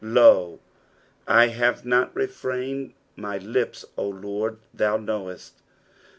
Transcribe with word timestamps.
"Lo, 0.17 0.59
I 1.27 1.49
haw 1.49 1.73
/tot 1.73 2.09
refrained 2.15 2.95
my 3.15 3.37
lipi, 3.37 3.85
0 3.97 4.07
Lord, 4.07 4.57
thcu 4.75 5.05
fnoiMft." 5.05 5.51